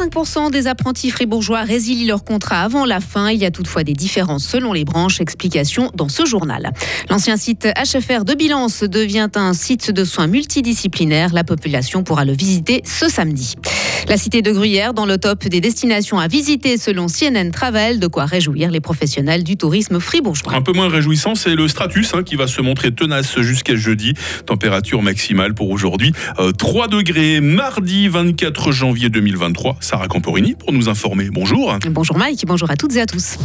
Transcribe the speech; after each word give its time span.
25% 0.00 0.50
des 0.50 0.66
apprentis 0.66 1.10
fribourgeois 1.10 1.62
résilient 1.62 2.06
leur 2.06 2.24
contrat 2.24 2.62
avant 2.62 2.86
la 2.86 3.00
fin. 3.00 3.30
Il 3.30 3.38
y 3.38 3.44
a 3.44 3.50
toutefois 3.50 3.84
des 3.84 3.92
différences 3.92 4.46
selon 4.46 4.72
les 4.72 4.84
branches. 4.84 5.20
Explication 5.20 5.90
dans 5.94 6.08
ce 6.08 6.24
journal. 6.24 6.72
L'ancien 7.10 7.36
site 7.36 7.66
HFR 7.66 8.24
de 8.24 8.34
Bilance 8.34 8.82
devient 8.82 9.28
un 9.34 9.52
site 9.52 9.90
de 9.90 10.04
soins 10.04 10.26
multidisciplinaires. 10.26 11.34
La 11.34 11.44
population 11.44 12.02
pourra 12.02 12.24
le 12.24 12.32
visiter 12.32 12.82
ce 12.84 13.08
samedi. 13.08 13.56
La 14.08 14.16
cité 14.16 14.42
de 14.42 14.52
Gruyère 14.52 14.94
dans 14.94 15.06
le 15.06 15.18
top 15.18 15.46
des 15.46 15.60
destinations 15.60 16.18
à 16.18 16.28
visiter 16.28 16.78
selon 16.78 17.06
CNN 17.06 17.50
Travel, 17.50 18.00
de 18.00 18.06
quoi 18.06 18.24
réjouir 18.24 18.70
les 18.70 18.80
professionnels 18.80 19.44
du 19.44 19.56
tourisme 19.56 20.00
fribourgeois. 20.00 20.54
Un 20.54 20.62
peu 20.62 20.72
moins 20.72 20.88
réjouissant, 20.88 21.34
c'est 21.34 21.54
le 21.54 21.68
Stratus 21.68 22.14
hein, 22.14 22.22
qui 22.22 22.36
va 22.36 22.46
se 22.46 22.60
montrer 22.60 22.92
tenace 22.92 23.40
jusqu'à 23.40 23.76
jeudi. 23.76 24.14
Température 24.46 25.02
maximale 25.02 25.54
pour 25.54 25.70
aujourd'hui 25.70 26.12
3 26.58 26.84
euh, 26.84 26.88
degrés. 26.88 27.40
Mardi 27.40 28.08
24 28.08 28.72
janvier 28.72 29.08
2023. 29.08 29.76
Sarah 29.80 30.08
Camporini 30.08 30.54
pour 30.54 30.72
nous 30.72 30.88
informer. 30.88 31.28
Bonjour. 31.30 31.76
Bonjour 31.90 32.18
Mike, 32.18 32.44
bonjour 32.46 32.70
à 32.70 32.76
toutes 32.76 32.96
et 32.96 33.00
à 33.00 33.06
tous. 33.06 33.36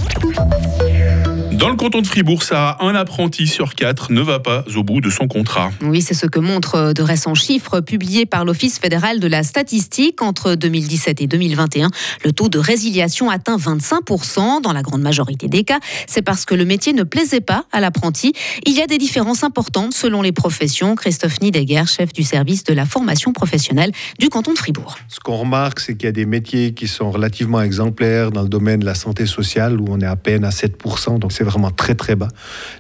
Dans 1.58 1.70
le 1.70 1.78
canton 1.78 2.02
de 2.02 2.08
Fribourg, 2.08 2.44
ça 2.44 2.76
un 2.82 2.96
apprenti 2.96 3.48
sur 3.48 3.76
quatre 3.76 4.12
ne 4.12 4.20
va 4.20 4.40
pas 4.40 4.66
au 4.76 4.84
bout 4.84 5.00
de 5.00 5.10
son 5.10 5.30
contrat. 5.30 5.72
Oui, 5.82 6.02
c'est 6.02 6.14
ce 6.14 6.26
que 6.26 6.40
montrent 6.40 6.92
de 6.92 7.02
récents 7.02 7.34
chiffres 7.34 7.80
publiés 7.80 8.26
par 8.26 8.44
l'Office 8.44 8.78
fédéral 8.78 9.22
de 9.22 9.28
la 9.28 9.42
statistique. 9.42 10.22
Entre 10.22 10.56
2017 10.56 11.22
et 11.22 11.28
2021, 11.28 11.92
le 12.26 12.34
taux 12.34 12.50
de 12.50 12.60
résiliation 12.60 13.30
atteint 13.30 13.56
25% 13.56 14.62
dans 14.62 14.74
la 14.74 14.82
grande 14.82 15.02
majorité 15.02 15.48
des 15.48 15.64
cas. 15.64 15.80
C'est 16.08 16.22
parce 16.22 16.44
que 16.44 16.56
le 16.56 16.66
métier 16.66 16.92
ne 16.92 17.04
plaisait 17.04 17.40
pas 17.40 17.64
à 17.72 17.80
l'apprenti. 17.80 18.34
Il 18.66 18.74
y 18.74 18.82
a 18.82 18.88
des 18.88 18.98
différences 18.98 19.46
importantes 19.46 19.94
selon 19.94 20.22
les 20.22 20.34
professions. 20.34 20.96
Christophe 20.96 21.40
Niedegger, 21.40 21.84
chef 21.88 22.12
du 22.12 22.24
service 22.24 22.66
de 22.66 22.74
la 22.74 22.86
formation 22.86 23.32
professionnelle 23.32 23.94
du 24.20 24.28
canton 24.28 24.52
de 24.52 24.58
Fribourg. 24.58 24.98
Ce 25.08 25.22
qu'on 25.22 25.38
remarque, 25.38 25.80
c'est 25.80 25.96
qu'il 25.96 26.08
y 26.08 26.10
a 26.10 26.12
des 26.12 26.26
métiers 26.26 26.74
qui 26.74 26.90
sont 26.90 27.12
relativement 27.12 27.62
exemplaires 27.62 28.32
dans 28.32 28.42
le 28.42 28.50
domaine 28.50 28.82
de 28.82 28.86
la 28.86 28.96
santé 28.96 29.26
sociale 29.26 29.80
où 29.80 29.86
on 29.88 30.02
est 30.02 30.06
à 30.06 30.18
peine 30.18 30.44
à 30.44 30.50
7%. 30.50 31.20
Donc 31.20 31.32
c'est 31.32 31.45
vraiment 31.46 31.72
très 31.72 31.96
très 31.96 32.16
bas. 32.16 32.28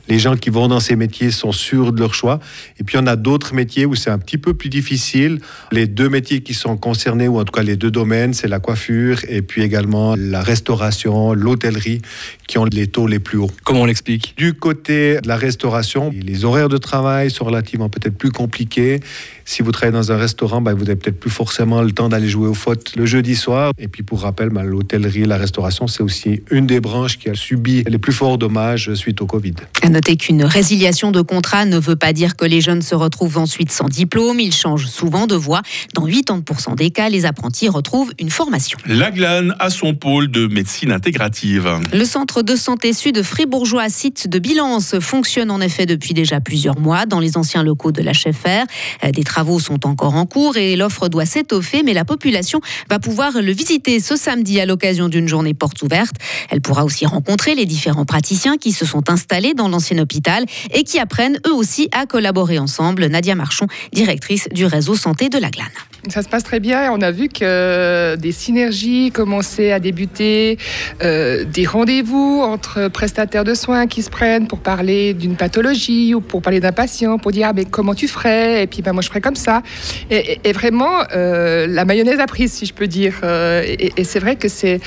Les 0.08 0.20
gens 0.20 0.36
qui 0.36 0.50
vont 0.50 0.68
dans 0.68 0.80
ces 0.80 0.96
métiers 0.96 1.32
sont 1.32 1.52
sûrs 1.52 1.94
de 1.94 2.00
leur 2.00 2.14
choix. 2.14 2.40
Et 2.80 2.84
puis 2.84 2.98
on 3.00 3.08
a 3.08 3.16
d'autres 3.16 3.54
métiers 3.54 3.86
où 3.86 3.96
c'est 3.96 4.10
un 4.10 4.18
petit 4.18 4.38
peu 4.38 4.54
plus 4.54 4.70
difficile. 4.70 5.40
Les 5.72 5.88
deux 5.88 6.10
métiers 6.10 6.42
qui 6.42 6.54
sont 6.54 6.78
concernés, 6.78 7.28
ou 7.28 7.40
en 7.40 7.46
tout 7.46 7.52
cas 7.52 7.64
les 7.64 7.78
deux 7.78 7.92
domaines, 7.92 8.34
c'est 8.34 8.48
la 8.48 8.60
coiffure 8.60 9.20
et 9.30 9.42
puis 9.42 9.62
également 9.62 10.16
la 10.18 10.42
restauration, 10.42 11.34
l'hôtellerie, 11.34 12.02
qui 12.48 12.58
ont 12.58 12.66
les 12.66 12.88
taux 12.88 13.08
les 13.08 13.20
plus 13.20 13.38
hauts. 13.38 13.52
Comment 13.64 13.82
on 13.82 13.86
l'explique? 13.86 14.34
Du 14.38 14.54
côté 14.54 15.20
de 15.22 15.28
la 15.28 15.38
restauration, 15.38 16.14
les 16.14 16.46
horaires 16.46 16.70
de 16.70 16.78
travail 16.78 17.32
sont 17.32 17.46
relativement 17.46 17.90
peut-être 17.90 18.18
plus 18.18 18.32
compliqués. 18.32 19.00
Si 19.46 19.62
vous 19.62 19.72
travaillez 19.72 19.96
dans 19.96 20.12
un 20.12 20.18
restaurant, 20.18 20.62
ben, 20.62 20.74
vous 20.74 20.86
n'avez 20.86 20.96
peut-être 20.96 21.20
plus 21.20 21.30
forcément 21.30 21.82
le 21.82 21.92
temps 21.92 22.10
d'aller 22.10 22.28
jouer 22.28 22.48
au 22.48 22.54
foot 22.54 22.94
le 22.96 23.06
jeudi 23.06 23.36
soir. 23.36 23.72
Et 23.78 23.88
puis 23.88 24.04
pour 24.04 24.22
rappel, 24.22 24.50
ben, 24.50 24.64
l'hôtellerie 24.64 25.26
la 25.26 25.38
restauration, 25.38 25.88
c'est 25.88 26.04
aussi 26.04 26.42
une 26.52 26.66
des 26.66 26.80
branches 26.80 27.18
qui 27.18 27.30
a 27.30 27.36
subi 27.36 27.84
les 27.88 27.98
plus 27.98 28.14
forts 28.14 28.38
dommages 28.38 28.55
suite 28.96 29.22
au 29.22 29.26
Covid. 29.26 29.54
À 29.82 29.90
noter 29.90 30.16
qu'une 30.16 30.44
résiliation 30.44 31.12
de 31.12 31.22
contrat 31.22 31.66
ne 31.66 31.78
veut 31.78 31.96
pas 31.96 32.14
dire 32.14 32.36
que 32.36 32.46
les 32.46 32.62
jeunes 32.62 32.82
se 32.82 32.96
retrouvent 32.96 33.38
ensuite 33.38 33.72
sans 33.72 33.90
diplôme. 33.90 34.40
Ils 34.40 34.54
changent 34.54 34.88
souvent 34.88 35.28
de 35.28 35.36
voie. 35.36 35.62
Dans 35.94 36.08
80% 36.08 36.76
des 36.76 36.90
cas, 36.90 37.10
les 37.10 37.26
apprentis 37.26 37.68
retrouvent 37.68 38.14
une 38.18 38.30
formation. 38.30 38.78
La 38.86 39.12
Glane 39.12 39.56
a 39.60 39.70
son 39.70 39.94
pôle 39.94 40.32
de 40.32 40.48
médecine 40.48 40.92
intégrative. 40.92 41.70
Le 41.92 42.06
centre 42.06 42.44
de 42.44 42.56
santé 42.56 42.94
sud 42.94 43.22
fribourgeois 43.24 43.90
site 43.90 44.30
de 44.30 44.40
Bilance 44.40 45.00
fonctionne 45.00 45.52
en 45.52 45.60
effet 45.60 45.86
depuis 45.86 46.14
déjà 46.14 46.40
plusieurs 46.40 46.80
mois 46.80 47.06
dans 47.06 47.20
les 47.20 47.38
anciens 47.38 47.64
locaux 47.64 47.92
de 47.92 48.02
l'HFR. 48.02 48.66
Des 49.12 49.24
travaux 49.24 49.60
sont 49.60 49.86
encore 49.86 50.16
en 50.16 50.26
cours 50.26 50.56
et 50.56 50.76
l'offre 50.76 51.10
doit 51.10 51.26
s'étoffer, 51.26 51.84
mais 51.84 51.94
la 51.94 52.06
population 52.06 52.62
va 52.90 53.00
pouvoir 53.00 53.34
le 53.42 53.52
visiter 53.52 54.00
ce 54.00 54.16
samedi 54.16 54.60
à 54.62 54.66
l'occasion 54.66 55.10
d'une 55.10 55.28
journée 55.28 55.54
porte 55.54 55.82
ouverte. 55.82 56.16
Elle 56.50 56.62
pourra 56.62 56.86
aussi 56.86 57.06
rencontrer 57.06 57.56
les 57.56 57.66
différents 57.66 58.06
praticiens 58.06 58.45
qui 58.54 58.72
se 58.72 58.86
sont 58.86 59.10
installés 59.10 59.54
dans 59.54 59.68
l'ancien 59.68 59.98
hôpital 60.00 60.46
et 60.74 60.84
qui 60.84 61.00
apprennent 61.00 61.40
eux 61.48 61.54
aussi 61.54 61.90
à 61.92 62.06
collaborer 62.06 62.60
ensemble. 62.60 63.06
Nadia 63.08 63.36
Marchon, 63.36 63.68
directrice 63.92 64.48
du 64.52 64.66
réseau 64.66 64.96
santé 64.96 65.30
de 65.30 65.38
la 65.38 65.50
Glane. 65.50 65.68
Ça 66.10 66.22
se 66.22 66.30
passe 66.30 66.44
très 66.44 66.60
bien. 66.60 66.92
On 66.92 67.02
a 67.02 67.12
vu 67.12 67.30
que 67.30 68.16
des 68.16 68.32
synergies 68.32 69.12
commençaient 69.12 69.72
à 69.72 69.80
débuter, 69.80 70.58
euh, 71.02 71.44
des 71.46 71.66
rendez-vous 71.66 72.42
entre 72.44 72.90
prestataires 72.90 73.44
de 73.44 73.54
soins 73.54 73.88
qui 73.88 74.04
se 74.04 74.10
prennent 74.10 74.48
pour 74.48 74.60
parler 74.60 75.14
d'une 75.14 75.36
pathologie 75.36 76.14
ou 76.14 76.22
pour 76.22 76.42
parler 76.42 76.60
d'un 76.60 76.72
patient, 76.72 77.18
pour 77.18 77.32
dire 77.32 77.48
ah, 77.50 77.54
mais 77.54 77.66
comment 77.66 77.96
tu 77.96 78.08
ferais? 78.08 78.64
Et 78.64 78.68
puis 78.68 78.82
ben, 78.82 78.94
moi 78.94 79.02
je 79.02 79.08
ferais 79.08 79.22
comme 79.22 79.36
ça. 79.36 79.64
Et, 80.12 80.54
vraiment, 80.54 81.04
euh, 81.14 81.68
la 81.68 81.86
mayonnaise 81.86 82.20
a 82.20 82.28
pris, 82.28 82.48
si 82.48 82.66
je 82.66 82.74
peux 82.74 82.88
dire. 82.88 83.16
Euh, 83.24 83.64
et, 83.66 84.04
c'est 84.04 84.20
vrai 84.20 84.36
que 84.36 84.48
c'est 84.48 84.80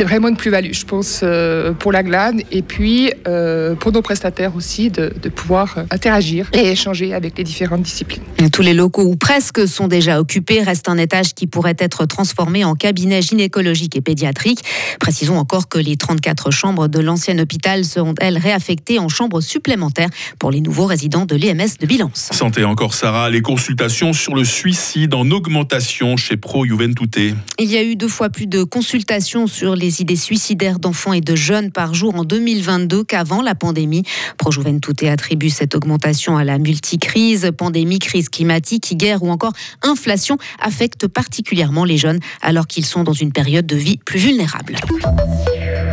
vraiment 0.00 0.28
une 0.28 0.36
plus-value, 0.36 0.72
je 0.72 0.84
pense, 0.84 1.22
pour 1.78 1.92
la 1.92 2.02
glane 2.02 2.40
et 2.50 2.62
puis 2.62 3.12
pour 3.80 3.92
nos 3.92 4.02
prestataires 4.02 4.56
aussi 4.56 4.90
de 4.90 5.28
pouvoir 5.28 5.76
interagir 5.90 6.48
et 6.52 6.70
échanger 6.70 7.14
avec 7.14 7.36
les 7.38 7.44
différentes 7.44 7.82
disciplines. 7.82 8.22
Tous 8.52 8.62
les 8.62 8.74
locaux 8.74 9.04
ou 9.04 9.16
presque 9.16 9.68
sont 9.68 9.88
déjà 9.88 10.18
occupés 10.20 10.45
reste 10.50 10.88
un 10.88 10.98
étage 10.98 11.34
qui 11.34 11.46
pourrait 11.46 11.76
être 11.78 12.06
transformé 12.06 12.64
en 12.64 12.74
cabinet 12.74 13.22
gynécologique 13.22 13.96
et 13.96 14.00
pédiatrique. 14.00 14.60
Précisons 15.00 15.38
encore 15.38 15.68
que 15.68 15.78
les 15.78 15.96
34 15.96 16.50
chambres 16.50 16.88
de 16.88 17.00
l'ancien 17.00 17.38
hôpital 17.38 17.84
seront, 17.84 18.14
elles, 18.20 18.38
réaffectées 18.38 18.98
en 18.98 19.08
chambres 19.08 19.40
supplémentaires 19.40 20.08
pour 20.38 20.50
les 20.50 20.60
nouveaux 20.60 20.86
résidents 20.86 21.26
de 21.26 21.36
l'EMS 21.36 21.78
de 21.80 21.86
Bilance. 21.86 22.30
Santé 22.32 22.64
encore, 22.64 22.94
Sarah. 22.94 23.30
Les 23.30 23.42
consultations 23.42 24.12
sur 24.12 24.34
le 24.34 24.44
suicide 24.44 25.14
en 25.14 25.30
augmentation 25.30 26.16
chez 26.16 26.36
Pro 26.36 26.64
Juventute. 26.64 27.34
Il 27.58 27.70
y 27.70 27.76
a 27.76 27.82
eu 27.82 27.96
deux 27.96 28.08
fois 28.08 28.30
plus 28.30 28.46
de 28.46 28.62
consultations 28.62 29.46
sur 29.46 29.76
les 29.76 30.00
idées 30.00 30.16
suicidaires 30.16 30.78
d'enfants 30.78 31.12
et 31.12 31.20
de 31.20 31.34
jeunes 31.34 31.70
par 31.70 31.94
jour 31.94 32.14
en 32.14 32.24
2022 32.24 33.04
qu'avant 33.04 33.42
la 33.42 33.54
pandémie. 33.54 34.02
Pro 34.38 34.50
Juventute 34.50 35.04
attribue 35.04 35.50
cette 35.50 35.74
augmentation 35.74 36.36
à 36.36 36.44
la 36.44 36.58
multicrise, 36.58 37.50
pandémie, 37.56 37.98
crise 37.98 38.28
climatique, 38.28 38.96
guerre 38.96 39.22
ou 39.22 39.30
encore 39.30 39.52
inflation 39.82 40.35
affecte 40.60 41.06
particulièrement 41.06 41.84
les 41.84 41.98
jeunes 41.98 42.20
alors 42.42 42.66
qu'ils 42.66 42.86
sont 42.86 43.04
dans 43.04 43.12
une 43.12 43.32
période 43.32 43.66
de 43.66 43.76
vie 43.76 43.98
plus 44.04 44.18
vulnérable. 44.18 44.76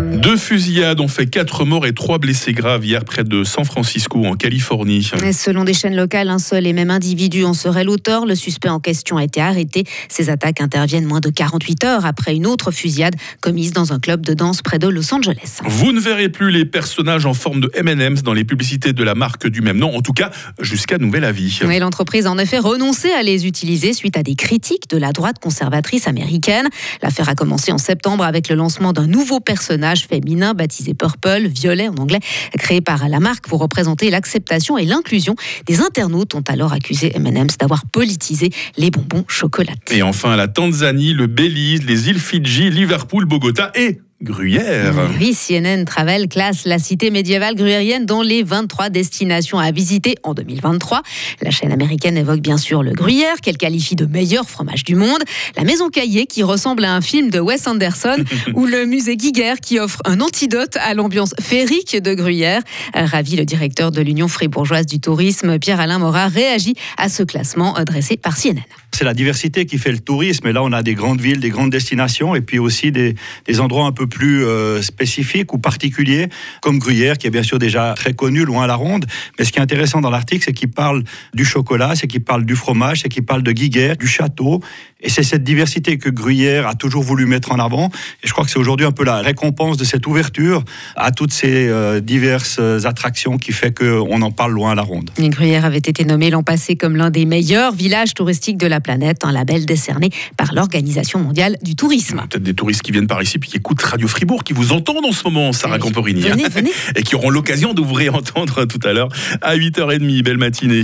Deux 0.01 0.37
fusillades 0.37 0.99
ont 0.99 1.07
fait 1.07 1.27
quatre 1.27 1.65
morts 1.65 1.85
et 1.85 1.93
trois 1.93 2.17
blessés 2.17 2.53
graves 2.53 2.85
hier 2.85 3.03
près 3.03 3.23
de 3.23 3.43
San 3.43 3.65
Francisco 3.65 4.25
en 4.25 4.35
Californie. 4.35 5.03
selon 5.33 5.63
des 5.63 5.73
chaînes 5.73 5.95
locales, 5.95 6.29
un 6.29 6.39
seul 6.39 6.65
et 6.65 6.73
même 6.73 6.89
individu 6.89 7.43
en 7.43 7.53
serait 7.53 7.83
l'auteur. 7.83 8.25
Le 8.25 8.35
suspect 8.35 8.69
en 8.69 8.79
question 8.79 9.17
a 9.17 9.23
été 9.23 9.41
arrêté. 9.41 9.83
Ces 10.09 10.29
attaques 10.29 10.61
interviennent 10.61 11.05
moins 11.05 11.19
de 11.19 11.29
48 11.29 11.83
heures 11.83 12.05
après 12.05 12.33
une 12.35 12.47
autre 12.47 12.71
fusillade 12.71 13.15
commise 13.41 13.73
dans 13.73 13.93
un 13.93 13.99
club 13.99 14.25
de 14.25 14.33
danse 14.33 14.61
près 14.61 14.79
de 14.79 14.87
Los 14.87 15.13
Angeles. 15.13 15.59
Vous 15.65 15.91
ne 15.91 15.99
verrez 15.99 16.29
plus 16.29 16.51
les 16.51 16.65
personnages 16.65 17.25
en 17.25 17.33
forme 17.33 17.59
de 17.59 17.69
M&M's 17.73 18.23
dans 18.23 18.33
les 18.33 18.45
publicités 18.45 18.93
de 18.93 19.03
la 19.03 19.15
marque 19.15 19.47
du 19.47 19.61
même 19.61 19.77
nom, 19.77 19.95
en 19.95 20.01
tout 20.01 20.13
cas 20.13 20.31
jusqu'à 20.59 20.97
nouvel 20.97 21.25
avis. 21.25 21.59
l'entreprise 21.79 22.25
a 22.25 22.31
en 22.31 22.37
effet 22.37 22.59
renoncé 22.59 23.11
à 23.11 23.23
les 23.23 23.45
utiliser 23.45 23.93
suite 23.93 24.17
à 24.17 24.23
des 24.23 24.35
critiques 24.35 24.89
de 24.89 24.97
la 24.97 25.11
droite 25.11 25.37
conservatrice 25.39 26.07
américaine. 26.07 26.69
L'affaire 27.01 27.29
a 27.29 27.35
commencé 27.35 27.71
en 27.71 27.77
septembre 27.77 28.23
avec 28.23 28.49
le 28.49 28.55
lancement 28.55 28.93
d'un 28.93 29.07
nouveau 29.07 29.39
personnage 29.39 29.82
féminin 30.07 30.53
baptisé 30.53 30.93
Purple, 30.93 31.47
violet 31.47 31.87
en 31.87 31.95
anglais, 31.95 32.19
créé 32.57 32.81
par 32.81 33.07
la 33.09 33.19
marque 33.19 33.47
pour 33.47 33.59
représenter 33.59 34.09
l'acceptation 34.09 34.77
et 34.77 34.85
l'inclusion. 34.85 35.35
Des 35.65 35.81
internautes 35.81 36.35
ont 36.35 36.43
alors 36.47 36.73
accusé 36.73 37.11
M&M's 37.15 37.57
d'avoir 37.57 37.85
politisé 37.85 38.49
les 38.77 38.91
bonbons 38.91 39.25
chocolatés. 39.27 39.97
Et 39.97 40.03
enfin, 40.03 40.35
la 40.35 40.47
Tanzanie, 40.47 41.13
le 41.13 41.27
Belize, 41.27 41.83
les 41.85 42.09
îles 42.09 42.19
Fidji, 42.19 42.69
Liverpool, 42.69 43.25
Bogota 43.25 43.71
et 43.75 43.99
Gruyère. 44.23 44.95
Oui, 45.19 45.35
CNN 45.35 45.83
Travel 45.83 46.29
classe 46.29 46.63
la 46.63 46.79
cité 46.79 47.11
médiévale 47.11 47.55
gruyérienne 47.55 48.05
dans 48.05 48.21
les 48.21 48.41
23 48.41 48.89
destinations 48.89 49.59
à 49.59 49.71
visiter 49.71 50.15
en 50.23 50.33
2023. 50.33 51.01
La 51.41 51.51
chaîne 51.51 51.73
américaine 51.73 52.15
évoque 52.15 52.39
bien 52.39 52.57
sûr 52.57 52.83
le 52.83 52.93
gruyère, 52.93 53.41
qu'elle 53.41 53.57
qualifie 53.57 53.97
de 53.97 54.05
meilleur 54.05 54.49
fromage 54.49 54.85
du 54.85 54.95
monde, 54.95 55.19
la 55.57 55.65
maison 55.65 55.89
Caillé 55.89 56.25
qui 56.25 56.41
ressemble 56.41 56.85
à 56.85 56.95
un 56.95 57.01
film 57.01 57.31
de 57.31 57.41
Wes 57.41 57.67
Anderson, 57.67 58.15
ou 58.53 58.65
le 58.65 58.85
musée 58.85 59.17
Guiguerre 59.17 59.59
qui 59.59 59.77
offre 59.77 59.99
un 60.05 60.21
antidote 60.21 60.77
à 60.77 60.93
l'ambiance 60.93 61.33
féerique 61.41 62.01
de 62.01 62.13
Gruyère. 62.13 62.61
Ravi, 62.93 63.35
le 63.35 63.43
directeur 63.43 63.91
de 63.91 64.01
l'Union 64.01 64.29
fribourgeoise 64.29 64.85
du 64.85 65.01
tourisme, 65.01 65.59
Pierre-Alain 65.59 65.99
Morat, 65.99 66.29
réagit 66.29 66.75
à 66.97 67.09
ce 67.09 67.23
classement 67.23 67.75
dressé 67.83 68.15
par 68.15 68.37
CNN. 68.37 68.63
C'est 68.93 69.05
la 69.05 69.13
diversité 69.13 69.65
qui 69.65 69.79
fait 69.79 69.91
le 69.91 69.99
tourisme. 69.99 70.47
Et 70.47 70.53
là, 70.53 70.61
on 70.63 70.71
a 70.71 70.83
des 70.83 70.93
grandes 70.93 71.19
villes, 71.19 71.39
des 71.39 71.49
grandes 71.49 71.71
destinations, 71.71 72.35
et 72.35 72.41
puis 72.41 72.59
aussi 72.59 72.91
des, 72.91 73.15
endroits 73.59 73.85
un 73.85 73.91
peu 73.91 74.07
plus 74.07 74.45
euh, 74.45 74.81
spécifiques 74.81 75.53
ou 75.53 75.57
particuliers, 75.57 76.29
comme 76.61 76.77
Gruyère, 76.77 77.17
qui 77.17 77.27
est 77.27 77.31
bien 77.31 77.43
sûr 77.43 77.59
déjà 77.59 77.93
très 77.95 78.13
connu, 78.13 78.45
loin 78.45 78.65
à 78.65 78.67
la 78.67 78.75
ronde. 78.75 79.05
Mais 79.37 79.45
ce 79.45 79.51
qui 79.51 79.59
est 79.59 79.61
intéressant 79.61 79.99
dans 79.99 80.09
l'article, 80.09 80.43
c'est 80.45 80.53
qu'il 80.53 80.69
parle 80.69 81.03
du 81.33 81.43
chocolat, 81.43 81.95
c'est 81.95 82.07
qu'il 82.07 82.23
parle 82.23 82.45
du 82.45 82.55
fromage, 82.55 83.01
c'est 83.01 83.09
qu'il 83.09 83.25
parle 83.25 83.43
de 83.43 83.51
Guiguerre, 83.51 83.97
du 83.97 84.07
château. 84.07 84.61
Et 85.01 85.09
c'est 85.09 85.23
cette 85.23 85.43
diversité 85.43 85.97
que 85.97 86.09
Gruyère 86.09 86.67
a 86.67 86.75
toujours 86.75 87.03
voulu 87.03 87.25
mettre 87.25 87.51
en 87.51 87.59
avant. 87.59 87.87
Et 88.23 88.27
je 88.27 88.31
crois 88.31 88.45
que 88.45 88.51
c'est 88.51 88.59
aujourd'hui 88.59 88.85
un 88.85 88.91
peu 88.91 89.03
la 89.03 89.17
récompense 89.17 89.75
de 89.75 89.83
cette 89.83 90.07
ouverture 90.07 90.63
à 90.95 91.11
toutes 91.11 91.33
ces 91.33 91.67
euh, 91.67 91.99
diverses 91.99 92.59
attractions 92.85 93.37
qui 93.37 93.51
fait 93.51 93.77
qu'on 93.77 94.21
en 94.21 94.31
parle 94.31 94.53
loin 94.53 94.71
à 94.71 94.75
la 94.75 94.81
ronde. 94.81 95.09
Gruyère 95.17 95.65
avait 95.65 95.77
été 95.77 96.05
nommé 96.05 96.29
l'an 96.29 96.43
passé 96.43 96.75
comme 96.75 96.95
l'un 96.95 97.09
des 97.09 97.25
meilleurs 97.25 97.73
villages 97.73 98.13
touristiques 98.13 98.57
de 98.57 98.67
la 98.67 98.79
planète, 98.83 99.25
un 99.25 99.31
label 99.31 99.65
décerné 99.65 100.09
par 100.37 100.53
l'Organisation 100.53 101.19
mondiale 101.19 101.57
du 101.63 101.75
tourisme. 101.75 102.21
Peut-être 102.29 102.43
des 102.43 102.53
touristes 102.53 102.83
qui 102.83 102.91
viennent 102.91 103.07
par 103.07 103.21
ici 103.23 103.39
puis 103.39 103.49
qui 103.49 103.57
écoutent 103.57 103.81
Radio 103.81 104.07
Fribourg, 104.07 104.43
qui 104.43 104.53
vous 104.53 104.71
entendent 104.71 105.05
en 105.05 105.11
ce 105.11 105.23
moment, 105.23 105.51
Sarah 105.53 105.79
Camporini. 105.79 106.21
Venez, 106.21 106.47
venez. 106.51 106.71
Et 106.95 107.03
qui 107.03 107.15
auront 107.15 107.29
l'occasion 107.29 107.73
de 107.73 107.81
vous 107.81 107.93
réentendre 107.93 108.65
tout 108.67 108.79
à 108.83 108.93
l'heure 108.93 109.09
à 109.41 109.55
8h30. 109.55 110.21
Belle 110.23 110.37
matinée. 110.37 110.83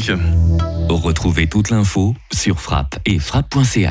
Retrouvez 0.90 1.48
toute 1.48 1.70
l'info 1.70 2.16
sur 2.32 2.60
frappe 2.60 2.98
et 3.06 3.20
frappe.ch. 3.20 3.88